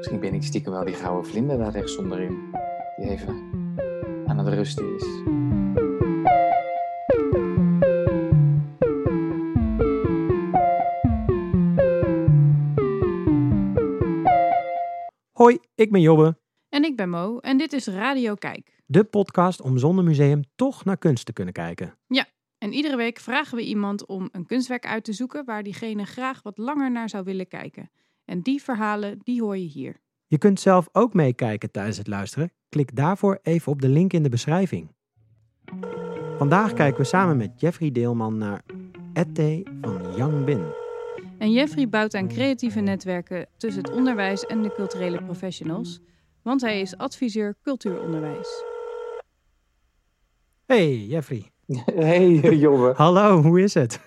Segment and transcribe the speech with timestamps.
[0.00, 2.50] Misschien ben ik stiekem wel die gouden vlinder daar rechts onderin.
[2.96, 3.50] Die even
[4.26, 5.02] aan het rusten is.
[15.32, 16.38] Hoi, ik ben Jobbe,
[16.68, 18.82] En ik ben Mo en dit is Radio Kijk.
[18.86, 21.98] de podcast om zonder museum toch naar kunst te kunnen kijken.
[22.60, 26.42] En iedere week vragen we iemand om een kunstwerk uit te zoeken waar diegene graag
[26.42, 27.90] wat langer naar zou willen kijken.
[28.30, 30.00] En die verhalen, die hoor je hier.
[30.26, 32.52] Je kunt zelf ook meekijken tijdens het luisteren.
[32.68, 34.94] Klik daarvoor even op de link in de beschrijving.
[36.38, 38.62] Vandaag kijken we samen met Jeffrey Deelman naar
[39.12, 40.62] Ette van Yang Bin.
[41.38, 46.00] En Jeffrey bouwt aan creatieve netwerken tussen het onderwijs en de culturele professionals,
[46.42, 48.64] want hij is adviseur cultuuronderwijs.
[50.66, 51.50] Hey Jeffrey,
[51.94, 52.92] Hey Jobbe.
[52.96, 54.00] hallo, hoe is het?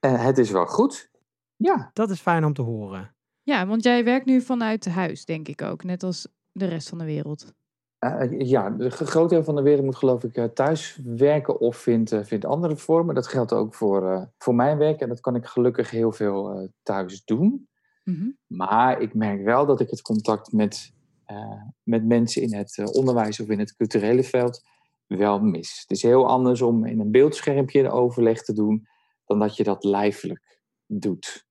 [0.00, 1.10] Eh, het is wel goed.
[1.58, 3.14] Ja, Dat is fijn om te horen.
[3.42, 6.98] Ja, want jij werkt nu vanuit huis, denk ik ook, net als de rest van
[6.98, 7.52] de wereld.
[7.98, 11.76] Eh, ja de groot deel van de wereld moet geloof ik eh, thuis werken of
[11.76, 13.14] vindt, eh, vindt andere vormen.
[13.14, 16.50] Dat geldt ook voor, eh, voor mijn werk en dat kan ik gelukkig heel veel
[16.50, 17.68] eh, thuis doen.
[18.04, 18.30] Mhm.
[18.46, 20.92] Maar ik merk wel dat ik het contact met,
[21.24, 24.62] eh, met mensen in het eh, onderwijs of in het culturele veld
[25.06, 25.80] wel mis.
[25.80, 28.86] Het is heel anders om in een beeldschermpje een overleg te doen
[29.24, 31.46] dan dat je dat lijfelijk doet.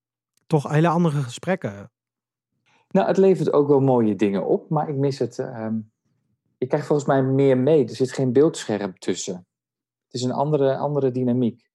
[0.47, 1.91] Toch hele andere gesprekken.
[2.87, 5.39] Nou, het levert ook wel mooie dingen op, maar ik mis het.
[5.39, 5.75] ehm
[6.57, 7.83] je krijgt volgens mij meer mee.
[7.83, 9.35] Er zit geen beeldscherm tussen.
[10.05, 11.69] Het is een andere, andere dynamiek.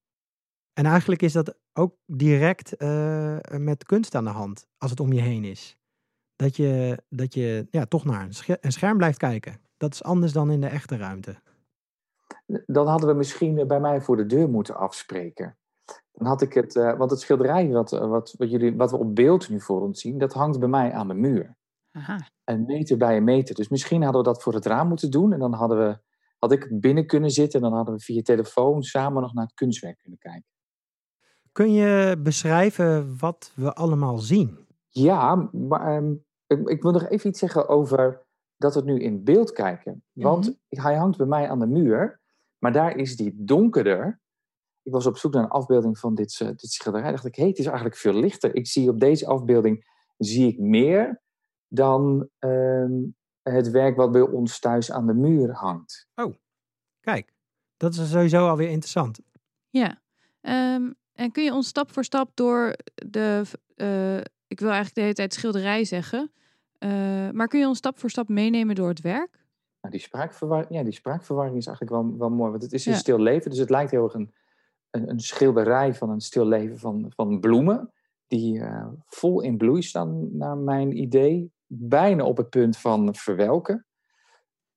[0.72, 5.12] En eigenlijk is dat ook direct eh, met kunst aan de hand, als het om
[5.12, 5.76] je heen is.
[6.36, 9.60] Dat je, dat je ja, toch naar een scher- een scherm blijft kijken.
[9.76, 11.42] Dat is anders dan in de echte ruimte.
[12.66, 15.56] Dan hadden we misschien bij mij voor de deur moeten afspreken.
[16.12, 18.96] Dan had ik het, eh, want het schilderij wat, eh, wat, wat, jullie, wat we
[18.96, 21.56] op beeld nu voor ons zien, dat hangt bij mij aan de muur.
[21.92, 22.28] Aha.
[22.44, 23.54] Een meter bij een meter.
[23.54, 25.32] Dus misschien hadden we dat voor het raam moeten doen.
[25.32, 25.98] En dan hadden we,
[26.38, 29.54] had ik binnen kunnen zitten en dan hadden we via telefoon samen nog naar het
[29.54, 30.50] kunstwerk kunnen kijken.
[31.52, 34.66] Kun je beschrijven wat we allemaal zien?
[34.88, 36.12] Ja, maar ehm,
[36.46, 38.22] ik, ik wil nog even iets zeggen over
[38.56, 40.04] dat we het nu in beeld kijken.
[40.12, 42.20] Want hij hangt bij mij aan de muur,
[42.58, 44.20] maar daar is die donkerder.
[44.82, 47.10] Ik was op zoek naar een afbeelding van dit, eh, dit schilderij.
[47.10, 48.54] dacht ik, hé, het is eigenlijk veel lichter.
[48.54, 51.20] Ik zie op deze afbeelding zie ik meer
[51.68, 52.92] dan ehm,
[53.42, 56.08] het werk wat bij ons thuis aan de muur hangt.
[57.00, 57.32] Kijk,
[57.76, 59.20] dat is sowieso alweer interessant.
[59.70, 60.00] Ja.
[60.40, 63.42] Ehm, en kun je ons stap voor stap door de,
[63.74, 64.16] eh,
[64.46, 66.32] ik wil eigenlijk de hele tijd schilderij zeggen,
[66.78, 69.40] eh, maar kun je ons stap voor stap meenemen door het werk?
[69.80, 72.50] Nou, die, spraakverwar ja, die spraakverwarring is eigenlijk wel, wel mooi.
[72.50, 72.98] Want het is een Ja.
[72.98, 73.50] stil leven.
[73.50, 74.34] Dus het lijkt heel erg een,
[74.92, 77.92] een, een schilderij van een stil leven van, van bloemen.
[78.26, 81.52] Die eh, vol in bloei staan, naar mijn idee.
[81.66, 83.86] Bijna op het punt van verwelken.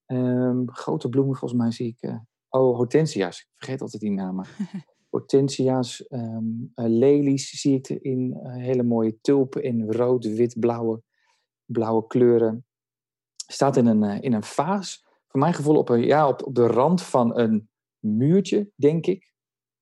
[0.06, 2.02] Ehm, grote bloemen, volgens mij zie ik.
[2.02, 3.40] eh, oh, hortensia's.
[3.40, 4.46] Ik vergeet altijd die namen.
[5.10, 6.38] hortensia's, eh,
[6.76, 11.02] lelies zie ik eh, hele mooie tulpen in rood, wit, blauwe,
[11.66, 12.66] blauwe kleuren.
[13.48, 15.04] Staat in een, in een vaas.
[15.28, 19.34] Voor mijn gevoel op, een, ja, op, op de rand van een muurtje, denk ik.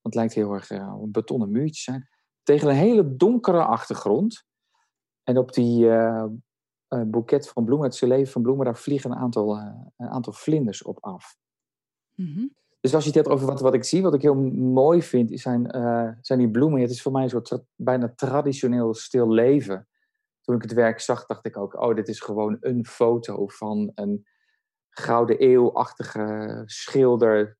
[0.03, 2.09] Want het lijkt heel erg eh, een betonnen muurtje zijn.
[2.43, 4.45] Tegen een hele donkere achtergrond.
[5.23, 6.25] En op die eh,
[6.87, 9.57] eh, boeket van bloemen, het leven van bloemen, daar vliegen een aantal,
[9.97, 11.37] een aantal vlinders op af.
[12.15, 12.45] Mhm.
[12.79, 15.39] Dus als je het hebt over wat, wat ik zie, wat ik heel mooi vind,
[15.39, 15.67] zijn,
[16.21, 16.81] zijn die bloemen.
[16.81, 19.87] Het is voor mij een soort tra- bijna traditioneel stil leven.
[20.41, 23.91] Toen ik het werk zag, dacht ik ook, oh, dit is gewoon een foto van
[23.95, 24.27] een
[24.89, 27.57] gouden eeuwachtige schilder.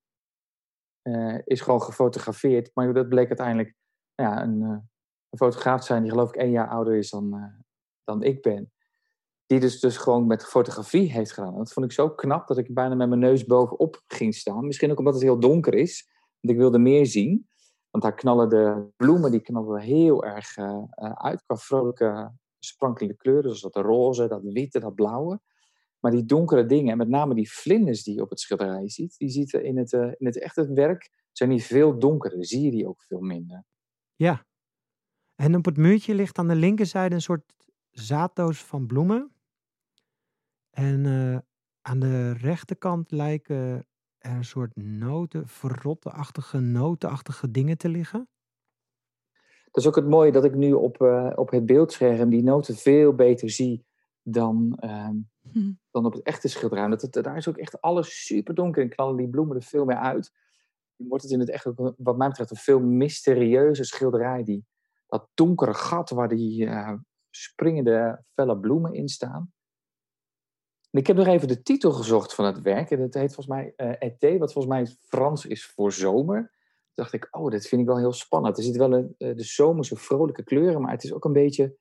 [1.03, 2.71] Eh, is gewoon gefotografeerd.
[2.73, 3.75] Maar dat bleek uiteindelijk
[4.15, 4.69] ja, een, eh,
[5.29, 7.65] een fotograaf te zijn die geloof ik één jaar ouder is dan, eh,
[8.03, 8.71] dan ik ben.
[9.45, 11.57] Die dus, dus gewoon met fotografie heeft gedaan.
[11.57, 14.65] Dat vond ik zo knap dat ik bijna met mijn neus bovenop ging staan.
[14.65, 16.09] Misschien ook omdat het heel donker is.
[16.39, 17.47] Want ik wilde meer zien.
[17.89, 20.57] Want daar knallen de bloemen die knallen heel erg
[21.13, 21.43] uit.
[21.45, 23.55] Qua vrolijke, sprankelende kleuren.
[23.55, 25.39] Zoals dat roze, dat witte, dat blauwe.
[26.03, 29.17] Maar die donkere dingen, en met name die vlinders die je op het schilderij ziet.
[29.17, 32.45] Die ziet in het, eh, in het echte werk zijn die veel donkerder.
[32.45, 33.63] Zie je die ook veel minder.
[34.15, 34.45] Ja.
[35.35, 37.53] En op het muurtje ligt aan de linkerzijde een soort
[37.89, 39.31] zaaddoos van bloemen.
[40.69, 41.37] En eh,
[41.81, 43.85] aan de rechterkant lijken
[44.17, 48.27] er een soort noten, verrotte-achtige, notenachtige dingen te liggen.
[49.71, 52.75] Dat is ook het mooie dat ik nu op, eh, op het beeldscherm die noten
[52.75, 53.85] veel beter zie
[54.21, 55.15] dan, ehm,
[55.51, 55.71] Hm.
[55.93, 56.87] Dan op het echte schilderij.
[56.87, 59.85] Dat het, daar is ook echt alles super donker en knallen die bloemen er veel
[59.85, 60.31] meer uit.
[60.95, 61.67] Dan wordt het in het echt,
[61.97, 64.43] wat mij betreft, een veel mysterieuze schilderij.
[64.43, 64.65] Die,
[65.07, 66.93] dat donkere gat waar die eh,
[67.29, 69.53] springende felle bloemen in staan.
[70.91, 72.91] En ik heb nog even de titel gezocht van het werk.
[72.91, 73.73] En dat heet volgens mij
[74.21, 76.39] uh, wat volgens mij Frans is voor zomer.
[76.39, 78.57] Toen dacht ik, oh, dit vind ik wel heel spannend.
[78.57, 81.77] Er zit wel een, uh, de zomerse vrolijke kleuren, maar het is ook een beetje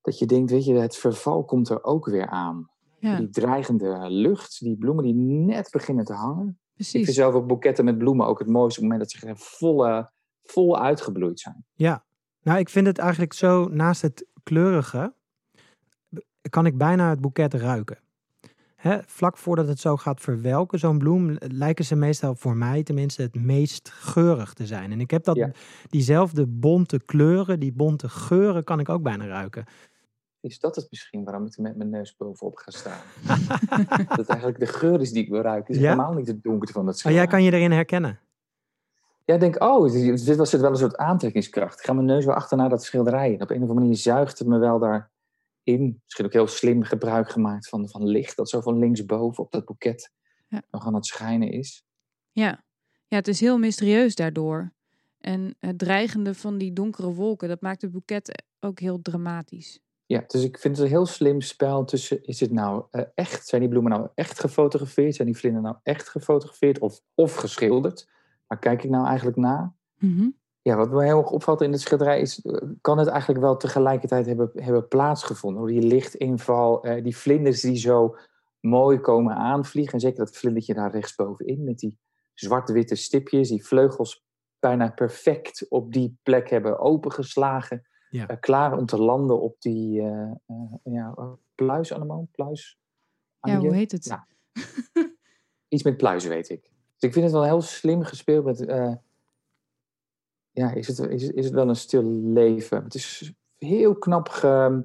[0.00, 2.71] dat je denkt, weet je, het verval komt er ook weer aan.
[3.02, 3.16] Ja.
[3.16, 6.48] Die dreigende lucht, die bloemen die net beginnen te hangen.
[6.48, 7.04] Ik Precies.
[7.04, 10.10] vind zelf ook boeketten met bloemen ook het mooiste op het moment dat ze volle,
[10.42, 11.64] vol uitgebloeid zijn.
[11.72, 12.04] Ja,
[12.42, 15.14] nou ik vind het eigenlijk zo, naast het kleurige,
[16.50, 17.98] kan ik bijna het boeket ruiken.
[18.76, 23.22] Hè, vlak voordat het zo gaat verwelken, zo'n bloem, lijken ze meestal voor mij tenminste
[23.22, 24.92] het meest geurig te zijn.
[24.92, 25.50] En ik heb dat, Ja.
[25.90, 29.64] diezelfde bonte kleuren, die bonte geuren kan ik ook bijna ruiken.
[30.42, 33.00] Is dat het misschien waarom ik er met mijn neus bovenop ga staan?
[34.16, 35.74] dat eigenlijk de geur is die ik wil ruiken.
[35.74, 35.90] is Ja?
[35.90, 37.24] helemaal niet de donkerte van het Maar schilderij.
[37.24, 38.20] jij kan je erin herkennen.
[39.24, 41.78] Ja, ik denk, oh, dit was het wel een soort aantrekkingskracht.
[41.78, 43.34] Ik ga mijn neus wel achterna dat schilderij.
[43.34, 46.00] En op een of andere manier zuigt het me wel daarin.
[46.04, 48.36] Misschien ook heel slim gebruik gemaakt van, van licht.
[48.36, 50.10] Dat zo van linksboven op dat boeket
[50.48, 50.62] Ja.
[50.70, 51.84] nog aan het schijnen is.
[52.30, 52.64] Ja.
[53.06, 54.72] ja, het is heel mysterieus daardoor.
[55.20, 59.80] En het dreigende van die donkere wolken, dat maakt het boeket ook heel dramatisch.
[60.12, 63.46] Ja, dus ik vind het een heel slim spel tussen, is het nou eh, echt,
[63.46, 65.14] zijn die bloemen nou echt gefotografeerd?
[65.14, 68.08] Zijn die vlinders nou echt gefotografeerd of, of geschilderd?
[68.46, 69.72] Waar kijk ik nou eigenlijk naar?
[69.98, 70.28] Mhm.
[70.62, 73.56] Ja, wat me heel erg opvalt in het schilderij is, eh, kan het eigenlijk wel
[73.56, 75.60] tegelijkertijd hebben, hebben plaatsgevonden?
[75.60, 78.16] Hoe die lichtinval, eh, die vlinders die zo
[78.60, 79.92] mooi komen aanvliegen.
[79.92, 81.98] En zeker dat vlindertje daar rechtsbovenin met die
[82.34, 84.24] zwart-witte stipjes, die vleugels
[84.58, 87.86] bijna perfect op die plek hebben opengeslagen.
[88.12, 88.26] Ja.
[88.26, 92.78] Eh, klaar om te landen op die eh eh, ja, eh, pluisanemoon, pluis.
[93.40, 94.18] Ja, hoe heet het?
[95.68, 96.62] Iets met pluizen, weet ik.
[96.62, 98.58] Dus ik vind het wel heel slim gespeeld met...
[100.50, 102.82] ja, is het, is, is het wel een stil leven?
[102.82, 104.84] Het is heel knap ge,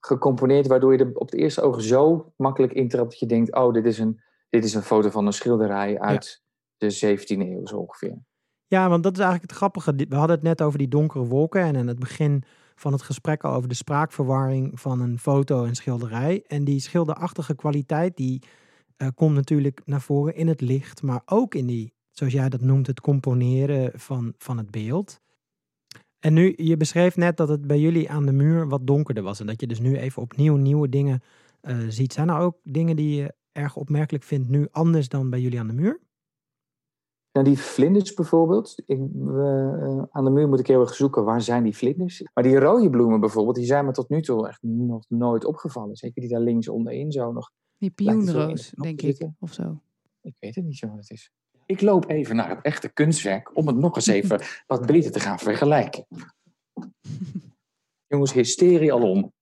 [0.00, 3.72] gecomponeerd, waardoor je er op het eerste oog zo makkelijk intrapt dat je denkt, oh,
[3.72, 6.42] dit is een, dit is een foto van een schilderij uit
[6.76, 8.18] de 17e eeuw zo ongeveer.
[8.66, 9.94] Ja, want dat is eigenlijk het grappige.
[10.08, 12.44] We hadden het net over die donkere wolken en aan het begin
[12.74, 16.44] van het gesprek over de spraakverwarring van een foto en schilderij.
[16.46, 18.42] En die schilderachtige kwaliteit die
[18.96, 22.60] eh, komt natuurlijk naar voren in het licht, maar ook in die, zoals jij dat
[22.60, 25.20] noemt, het componeren van, van het beeld.
[26.20, 29.40] En nu, je beschreef net dat het bij jullie aan de muur wat donkerder was
[29.40, 31.22] en dat je dus nu even opnieuw nieuwe dingen
[31.60, 32.12] eh, ziet.
[32.12, 35.66] Zijn er ook dingen die je erg opmerkelijk vindt nu anders dan bij jullie aan
[35.66, 36.00] de muur?
[37.34, 38.74] Nou, die vlinders bijvoorbeeld.
[38.86, 42.22] Ik, eh, aan de muur moet ik heel erg zoeken waar zijn die vlinders.
[42.34, 45.96] Maar die rode bloemen bijvoorbeeld, die zijn me tot nu toe echt nog nooit opgevallen.
[45.96, 47.50] Zeker die daar links onderin zo nog.
[47.78, 49.80] Die pioenroos, denk ik, of zo.
[50.22, 51.30] Ik weet het niet zo wat het is.
[51.66, 55.20] Ik loop even naar het echte kunstwerk om het nog eens even wat beter te
[55.20, 56.06] gaan vergelijken.
[58.06, 59.32] Jongens, hysterie alom.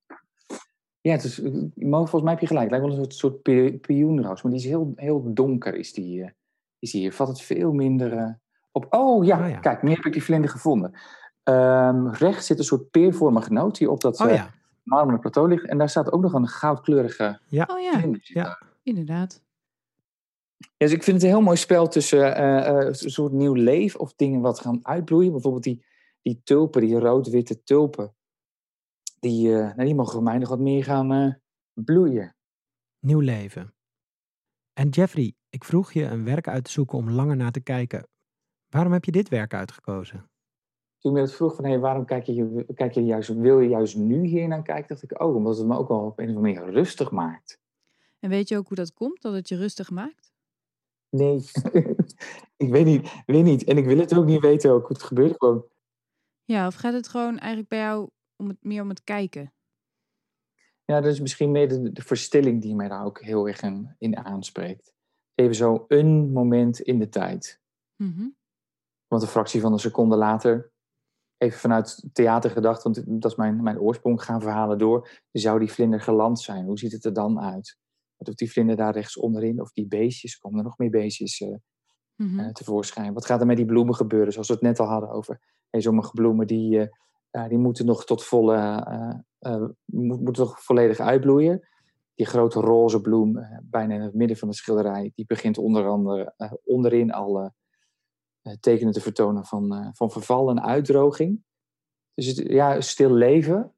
[1.00, 1.52] Ja, het is, eh,
[1.90, 2.70] volgens mij heb je gelijk.
[2.70, 4.42] Het lijkt wel een soort, soort pi- pioenroos.
[4.42, 6.30] Maar die is heel, heel donker, is die, eh,
[6.82, 7.12] is hier.
[7.12, 8.30] Valt het veel minder eh,
[8.72, 8.86] op.
[8.90, 9.58] Oh ja, Ah, ja.
[9.58, 10.92] kijk, nu heb ik die vlinder gevonden.
[11.42, 14.50] Ehm, rechts zit een soort peervormige noot die op dat Oh eh, ja,
[14.82, 15.66] marmeren plateau ligt.
[15.66, 18.20] En daar staat ook nog een goudkleurige Oh ja, vlinder.
[18.22, 18.42] zit Ja.
[18.42, 18.62] daar.
[18.82, 19.42] inderdaad.
[20.58, 23.52] Ja, dus ik vind het een heel mooi spel tussen eh, eh, een soort nieuw
[23.54, 25.32] leven of dingen wat gaan uitbloeien.
[25.32, 25.84] Bijvoorbeeld die,
[26.22, 28.14] die tulpen, die rood-witte tulpen.
[29.20, 31.32] Die, eh, nou, die mogen voor mij nog wat meer gaan eh,
[31.84, 32.34] bloeien.
[33.00, 33.74] nieuw leven.
[34.72, 38.08] En Jeffrey, ik vroeg je een werk uit te zoeken om langer naar te kijken.
[38.68, 40.30] Waarom heb je dit werk uitgekozen?
[40.98, 43.96] Toen ik me vroeg van, hey, waarom kijk je, kijk je juist, wil je juist
[43.96, 44.88] nu hier naar kijken?
[44.88, 47.60] Dacht ik, oh, omdat het me ook wel op een of andere manier rustig maakt.
[48.18, 50.32] En weet je ook hoe dat komt, dat het je rustig maakt?
[51.08, 51.36] Nee,
[52.64, 53.64] ik weet niet, weet niet.
[53.64, 55.34] En ik wil het ook niet weten ook hoe het gebeurt.
[55.38, 55.64] Gewoon,
[56.44, 59.52] Ja, of gaat het gewoon eigenlijk bij jou om het, meer om het kijken?
[60.92, 63.94] Ja, dat is misschien meer de, de verstilling die mij daar ook heel erg in,
[63.98, 64.94] in aanspreekt.
[65.34, 67.60] Even zo een moment in de tijd.
[67.96, 68.28] Mhm.
[69.06, 70.72] Want een fractie van een seconde later,
[71.36, 75.08] even vanuit theater gedacht, want dat is mijn, mijn oorsprong, gaan verhalen door.
[75.30, 76.64] Zou die vlinder geland zijn?
[76.64, 77.78] Hoe ziet het er dan uit?
[78.16, 79.60] Wat doet die vlinder daar rechts onderin?
[79.60, 81.44] Of die beestjes, komen er nog meer beestjes
[82.16, 82.38] Mhm.
[82.38, 83.12] eh, tevoorschijn?
[83.12, 84.32] Wat gaat er met die bloemen gebeuren?
[84.32, 85.40] Zoals we het net al hadden over.
[85.70, 86.90] Hey, sommige bloemen die,
[87.30, 88.56] eh, die moeten nog tot volle,
[89.42, 91.68] eh, moet- moeten nog volledig uitbloeien.
[92.14, 95.86] Die grote roze bloem, eh, bijna in het midden van de schilderij, die begint onder
[95.86, 97.52] andere eh, onderin al
[98.60, 101.44] tekenen te vertonen van, van verval en uitdroging.
[102.14, 103.74] Dus het, ja, stil leven.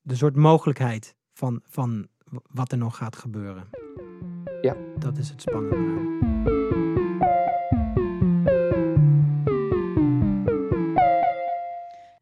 [0.00, 2.08] De soort mogelijkheid van, van
[2.50, 3.68] wat er nog gaat gebeuren.
[4.62, 4.76] Ja.
[4.98, 6.23] Dat is het spannende.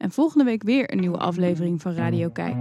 [0.03, 2.57] En volgende week weer een nieuwe aflevering van Radio Kijk.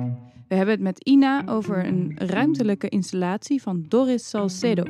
[0.47, 4.83] We hebben het met Ina over een ruimtelijke installatie van Doris Salcedo.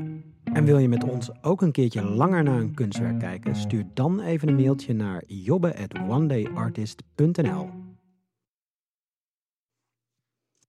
[0.44, 3.56] En wil je met ons ook een keertje langer naar een kunstwerk kijken?
[3.56, 7.81] Stuur dan even een mailtje naar jobbe@onedayartist.nl.